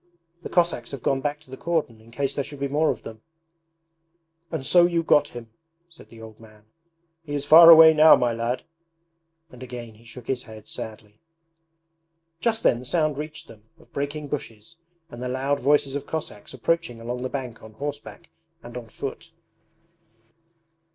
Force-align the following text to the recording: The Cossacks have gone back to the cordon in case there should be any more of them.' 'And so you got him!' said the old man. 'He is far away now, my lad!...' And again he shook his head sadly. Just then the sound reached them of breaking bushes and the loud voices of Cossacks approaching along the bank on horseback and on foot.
The 0.41 0.49
Cossacks 0.49 0.89
have 0.93 1.03
gone 1.03 1.21
back 1.21 1.39
to 1.41 1.51
the 1.51 1.57
cordon 1.57 2.01
in 2.01 2.09
case 2.09 2.33
there 2.33 2.43
should 2.43 2.59
be 2.59 2.65
any 2.65 2.73
more 2.73 2.89
of 2.89 3.03
them.' 3.03 3.21
'And 4.51 4.65
so 4.65 4.87
you 4.87 5.03
got 5.03 5.27
him!' 5.27 5.51
said 5.89 6.09
the 6.09 6.19
old 6.19 6.39
man. 6.39 6.65
'He 7.23 7.35
is 7.35 7.45
far 7.45 7.69
away 7.69 7.93
now, 7.93 8.15
my 8.15 8.33
lad!...' 8.33 8.63
And 9.51 9.61
again 9.61 9.93
he 9.93 10.03
shook 10.03 10.25
his 10.25 10.41
head 10.41 10.67
sadly. 10.67 11.19
Just 12.39 12.63
then 12.63 12.79
the 12.79 12.85
sound 12.85 13.19
reached 13.19 13.47
them 13.47 13.65
of 13.79 13.93
breaking 13.93 14.27
bushes 14.27 14.77
and 15.11 15.21
the 15.21 15.29
loud 15.29 15.59
voices 15.59 15.95
of 15.95 16.07
Cossacks 16.07 16.51
approaching 16.51 16.99
along 16.99 17.21
the 17.21 17.29
bank 17.29 17.61
on 17.61 17.73
horseback 17.73 18.31
and 18.63 18.75
on 18.75 18.89
foot. 18.89 19.31